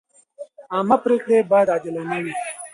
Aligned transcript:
عامه 0.73 0.97
پریکړې 1.03 1.37
باید 1.51 1.67
عادلانه 1.73 2.17
وي. 2.23 2.33